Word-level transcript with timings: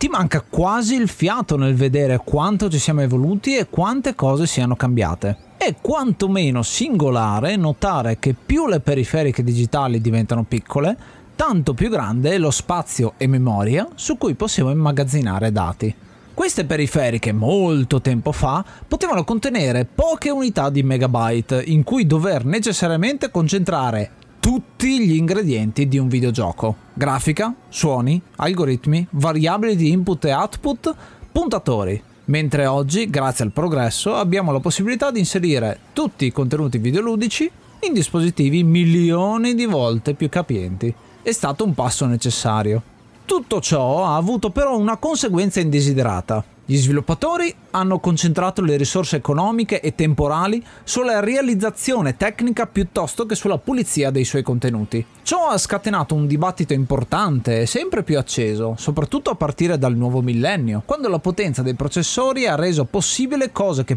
ti 0.00 0.08
manca 0.08 0.40
quasi 0.40 0.94
il 0.94 1.10
fiato 1.10 1.58
nel 1.58 1.74
vedere 1.74 2.22
quanto 2.24 2.70
ci 2.70 2.78
siamo 2.78 3.02
evoluti 3.02 3.58
e 3.58 3.68
quante 3.68 4.14
cose 4.14 4.46
siano 4.46 4.74
cambiate. 4.74 5.36
È 5.58 5.74
quantomeno 5.78 6.62
singolare 6.62 7.54
notare 7.56 8.18
che 8.18 8.34
più 8.34 8.66
le 8.66 8.80
periferiche 8.80 9.44
digitali 9.44 10.00
diventano 10.00 10.44
piccole, 10.44 10.96
tanto 11.36 11.74
più 11.74 11.90
grande 11.90 12.30
è 12.30 12.38
lo 12.38 12.50
spazio 12.50 13.12
e 13.18 13.26
memoria 13.26 13.86
su 13.94 14.16
cui 14.16 14.32
possiamo 14.32 14.70
immagazzinare 14.70 15.52
dati. 15.52 15.94
Queste 16.32 16.64
periferiche 16.64 17.32
molto 17.32 18.00
tempo 18.00 18.32
fa 18.32 18.64
potevano 18.88 19.22
contenere 19.22 19.84
poche 19.84 20.30
unità 20.30 20.70
di 20.70 20.82
megabyte 20.82 21.62
in 21.62 21.84
cui 21.84 22.06
dover 22.06 22.46
necessariamente 22.46 23.30
concentrare 23.30 24.12
tutti 24.40 25.06
gli 25.06 25.14
ingredienti 25.14 25.86
di 25.86 25.98
un 25.98 26.08
videogioco. 26.08 26.74
Grafica, 26.94 27.54
suoni, 27.68 28.20
algoritmi, 28.36 29.06
variabili 29.10 29.76
di 29.76 29.90
input 29.90 30.24
e 30.24 30.32
output, 30.32 30.94
puntatori. 31.30 32.02
Mentre 32.24 32.66
oggi, 32.66 33.10
grazie 33.10 33.44
al 33.44 33.52
progresso, 33.52 34.14
abbiamo 34.14 34.50
la 34.50 34.60
possibilità 34.60 35.10
di 35.10 35.18
inserire 35.18 35.78
tutti 35.92 36.24
i 36.24 36.32
contenuti 36.32 36.78
videoludici 36.78 37.50
in 37.80 37.92
dispositivi 37.92 38.64
milioni 38.64 39.54
di 39.54 39.66
volte 39.66 40.14
più 40.14 40.28
capienti. 40.28 40.92
È 41.22 41.32
stato 41.32 41.64
un 41.64 41.74
passo 41.74 42.06
necessario. 42.06 42.82
Tutto 43.26 43.60
ciò 43.60 44.04
ha 44.04 44.16
avuto 44.16 44.50
però 44.50 44.76
una 44.76 44.96
conseguenza 44.96 45.60
indesiderata. 45.60 46.42
Gli 46.70 46.76
sviluppatori 46.76 47.52
hanno 47.72 47.98
concentrato 47.98 48.62
le 48.62 48.76
risorse 48.76 49.16
economiche 49.16 49.80
e 49.80 49.96
temporali 49.96 50.64
sulla 50.84 51.18
realizzazione 51.18 52.16
tecnica 52.16 52.68
piuttosto 52.68 53.26
che 53.26 53.34
sulla 53.34 53.58
pulizia 53.58 54.12
dei 54.12 54.24
suoi 54.24 54.44
contenuti. 54.44 55.04
Ciò 55.24 55.48
ha 55.48 55.58
scatenato 55.58 56.14
un 56.14 56.28
dibattito 56.28 56.72
importante 56.72 57.62
e 57.62 57.66
sempre 57.66 58.04
più 58.04 58.18
acceso, 58.18 58.76
soprattutto 58.78 59.30
a 59.30 59.34
partire 59.34 59.78
dal 59.78 59.96
nuovo 59.96 60.22
millennio, 60.22 60.84
quando 60.86 61.08
la 61.08 61.18
potenza 61.18 61.62
dei 61.62 61.74
processori 61.74 62.46
ha 62.46 62.54
reso 62.54 62.84
possibile 62.84 63.50
cose 63.50 63.82
che 63.82 63.96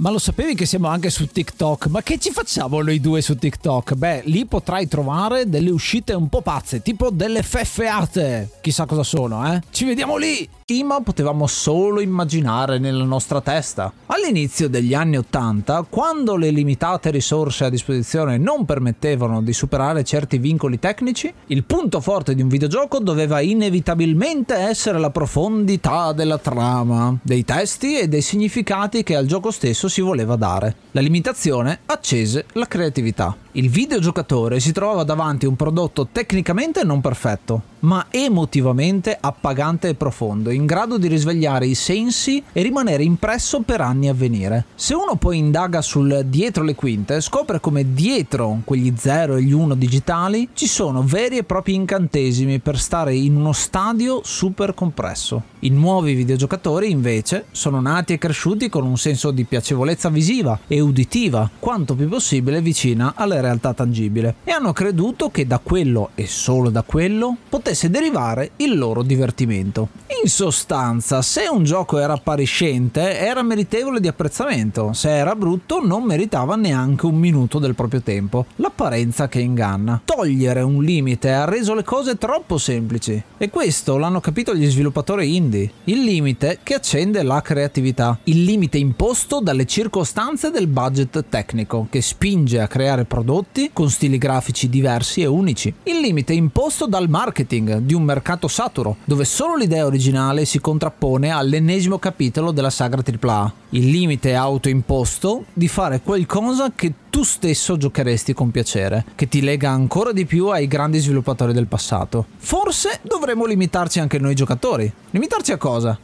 Ma 0.00 0.10
lo 0.10 0.18
sapevi 0.18 0.54
che 0.54 0.64
siamo 0.64 0.86
anche 0.86 1.10
su 1.10 1.26
TikTok? 1.26 1.88
Ma 1.88 2.02
che 2.02 2.18
ci 2.18 2.30
facciamo 2.30 2.80
noi 2.82 3.00
due 3.00 3.20
su 3.20 3.34
TikTok? 3.34 3.94
Beh, 3.94 4.22
lì 4.26 4.46
potrai 4.46 4.86
trovare 4.86 5.48
delle 5.48 5.70
uscite 5.70 6.12
un 6.12 6.28
po' 6.28 6.40
pazze, 6.40 6.82
tipo 6.82 7.10
delle 7.10 7.42
feffeate. 7.42 8.48
Chissà 8.60 8.86
cosa 8.86 9.02
sono, 9.02 9.52
eh? 9.52 9.60
Ci 9.72 9.84
vediamo 9.84 10.16
lì! 10.16 10.48
Prima 10.68 11.00
potevamo 11.00 11.46
solo 11.46 11.98
immaginare 11.98 12.78
nella 12.78 13.04
nostra 13.04 13.40
testa. 13.40 13.90
All'inizio 14.06 14.68
degli 14.68 14.92
anni 14.92 15.16
80, 15.16 15.86
quando 15.88 16.36
le 16.36 16.50
limitate 16.50 17.10
risorse 17.10 17.64
a 17.64 17.70
disposizione 17.70 18.36
non 18.36 18.66
permettevano 18.66 19.40
di 19.40 19.54
superare 19.54 20.04
certi 20.04 20.36
vincoli 20.36 20.78
tecnici, 20.78 21.32
il 21.46 21.64
punto 21.64 22.02
forte 22.02 22.34
di 22.34 22.42
un 22.42 22.48
videogioco 22.48 22.98
doveva 22.98 23.40
inevitabilmente 23.40 24.54
essere 24.56 24.98
la 24.98 25.08
profondità 25.08 26.12
della 26.12 26.36
trama, 26.36 27.16
dei 27.22 27.46
testi 27.46 27.98
e 27.98 28.06
dei 28.06 28.20
significati 28.20 29.02
che 29.02 29.16
al 29.16 29.24
gioco 29.24 29.50
stesso 29.50 29.87
si 29.88 30.00
voleva 30.00 30.36
dare. 30.36 30.74
La 30.92 31.00
limitazione 31.00 31.80
accese 31.86 32.46
la 32.52 32.66
creatività. 32.66 33.36
Il 33.58 33.70
videogiocatore 33.70 34.60
si 34.60 34.70
trovava 34.70 35.02
davanti 35.02 35.44
a 35.44 35.48
un 35.48 35.56
prodotto 35.56 36.06
tecnicamente 36.12 36.84
non 36.84 37.00
perfetto, 37.00 37.62
ma 37.80 38.06
emotivamente 38.08 39.18
appagante 39.20 39.88
e 39.88 39.94
profondo, 39.96 40.50
in 40.50 40.64
grado 40.64 40.96
di 40.96 41.08
risvegliare 41.08 41.66
i 41.66 41.74
sensi 41.74 42.40
e 42.52 42.62
rimanere 42.62 43.02
impresso 43.02 43.62
per 43.62 43.80
anni 43.80 44.08
a 44.08 44.14
venire. 44.14 44.66
Se 44.76 44.94
uno 44.94 45.16
poi 45.16 45.38
indaga 45.38 45.82
sul 45.82 46.22
dietro 46.26 46.62
le 46.62 46.76
quinte, 46.76 47.20
scopre 47.20 47.58
come 47.58 47.94
dietro 47.94 48.60
quegli 48.62 48.92
0 48.96 49.34
e 49.34 49.42
gli 49.42 49.52
1 49.52 49.74
digitali 49.74 50.50
ci 50.52 50.68
sono 50.68 51.02
veri 51.02 51.38
e 51.38 51.42
propri 51.42 51.74
incantesimi 51.74 52.60
per 52.60 52.78
stare 52.78 53.16
in 53.16 53.34
uno 53.34 53.52
stadio 53.52 54.20
super 54.22 54.72
compresso. 54.72 55.42
I 55.60 55.70
nuovi 55.70 56.14
videogiocatori 56.14 56.92
invece 56.92 57.46
sono 57.50 57.80
nati 57.80 58.12
e 58.12 58.18
cresciuti 58.18 58.68
con 58.68 58.86
un 58.86 58.96
senso 58.96 59.32
di 59.32 59.42
piacevolezza 59.42 60.10
visiva 60.10 60.60
e 60.68 60.78
uditiva 60.78 61.50
quanto 61.58 61.96
più 61.96 62.08
possibile 62.08 62.60
vicina 62.60 63.14
alla 63.16 63.34
realtà 63.34 63.46
tangibile 63.56 64.36
e 64.44 64.52
hanno 64.52 64.72
creduto 64.72 65.30
che 65.30 65.46
da 65.46 65.58
quello 65.58 66.10
e 66.14 66.26
solo 66.26 66.70
da 66.70 66.82
quello 66.82 67.36
potesse 67.48 67.90
derivare 67.90 68.52
il 68.56 68.76
loro 68.76 69.02
divertimento. 69.02 69.88
In 70.22 70.28
sostanza, 70.28 71.22
se 71.22 71.48
un 71.50 71.64
gioco 71.64 71.98
era 71.98 72.14
appariscente 72.14 73.18
era 73.18 73.42
meritevole 73.42 74.00
di 74.00 74.08
apprezzamento, 74.08 74.92
se 74.92 75.16
era 75.16 75.34
brutto 75.34 75.80
non 75.84 76.02
meritava 76.02 76.56
neanche 76.56 77.06
un 77.06 77.16
minuto 77.16 77.58
del 77.58 77.74
proprio 77.74 78.02
tempo. 78.02 78.46
L'apparenza 78.56 79.28
che 79.28 79.40
inganna. 79.40 80.00
Togliere 80.04 80.62
un 80.62 80.82
limite 80.82 81.32
ha 81.32 81.44
reso 81.44 81.74
le 81.74 81.84
cose 81.84 82.16
troppo 82.16 82.58
semplici 82.58 83.22
e 83.36 83.50
questo 83.50 83.96
l'hanno 83.96 84.20
capito 84.20 84.54
gli 84.54 84.68
sviluppatori 84.68 85.36
indie 85.36 85.70
il 85.84 86.02
limite 86.02 86.58
che 86.62 86.74
accende 86.74 87.22
la 87.22 87.40
creatività, 87.40 88.18
il 88.24 88.44
limite 88.44 88.78
imposto 88.78 89.40
dalle 89.40 89.66
circostanze 89.66 90.50
del 90.50 90.66
budget 90.66 91.24
tecnico 91.28 91.86
che 91.90 92.02
spinge 92.02 92.60
a 92.60 92.66
creare 92.66 93.04
prodotti 93.28 93.68
con 93.74 93.90
stili 93.90 94.16
grafici 94.16 94.70
diversi 94.70 95.20
e 95.20 95.26
unici, 95.26 95.70
il 95.82 96.00
limite 96.00 96.32
imposto 96.32 96.86
dal 96.86 97.10
marketing 97.10 97.76
di 97.80 97.92
un 97.92 98.02
mercato 98.02 98.48
saturo 98.48 98.96
dove 99.04 99.26
solo 99.26 99.54
l'idea 99.54 99.84
originale 99.84 100.46
si 100.46 100.60
contrappone 100.60 101.28
all'ennesimo 101.28 101.98
capitolo 101.98 102.52
della 102.52 102.70
sagra 102.70 103.02
AAA, 103.04 103.52
il 103.70 103.90
limite 103.90 104.34
autoimposto 104.34 105.44
di 105.52 105.68
fare 105.68 106.00
qualcosa 106.00 106.72
che 106.74 106.94
tu 107.10 107.22
stesso 107.22 107.76
giocheresti 107.76 108.32
con 108.32 108.50
piacere, 108.50 109.04
che 109.14 109.28
ti 109.28 109.42
lega 109.42 109.68
ancora 109.68 110.12
di 110.12 110.24
più 110.24 110.46
ai 110.46 110.66
grandi 110.66 110.98
sviluppatori 110.98 111.52
del 111.52 111.66
passato. 111.66 112.24
Forse 112.38 113.00
dovremmo 113.02 113.44
limitarci 113.44 114.00
anche 114.00 114.18
noi 114.18 114.34
giocatori. 114.34 114.90
Limitarci 115.10 115.52
a 115.52 115.58
cosa? 115.58 115.98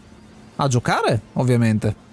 A 0.56 0.68
giocare, 0.68 1.20
ovviamente. 1.34 2.03